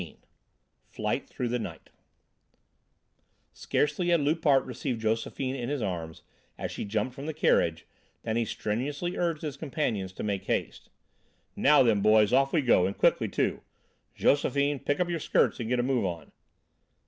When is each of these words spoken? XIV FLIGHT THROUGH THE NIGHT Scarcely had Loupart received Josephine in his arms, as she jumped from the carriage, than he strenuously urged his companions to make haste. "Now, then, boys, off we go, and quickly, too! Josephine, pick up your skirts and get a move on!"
XIV 0.01 0.17
FLIGHT 0.89 1.29
THROUGH 1.29 1.47
THE 1.49 1.59
NIGHT 1.59 1.91
Scarcely 3.53 4.07
had 4.09 4.21
Loupart 4.21 4.65
received 4.65 4.99
Josephine 4.99 5.55
in 5.55 5.69
his 5.69 5.83
arms, 5.83 6.23
as 6.57 6.71
she 6.71 6.85
jumped 6.85 7.13
from 7.13 7.27
the 7.27 7.35
carriage, 7.35 7.85
than 8.23 8.35
he 8.35 8.43
strenuously 8.43 9.15
urged 9.15 9.43
his 9.43 9.57
companions 9.57 10.11
to 10.13 10.23
make 10.23 10.45
haste. 10.45 10.89
"Now, 11.55 11.83
then, 11.83 12.01
boys, 12.01 12.33
off 12.33 12.51
we 12.51 12.61
go, 12.63 12.87
and 12.87 12.97
quickly, 12.97 13.27
too! 13.27 13.61
Josephine, 14.15 14.79
pick 14.79 14.99
up 14.99 15.07
your 15.07 15.19
skirts 15.19 15.59
and 15.59 15.69
get 15.69 15.79
a 15.79 15.83
move 15.83 16.05
on!" 16.05 16.31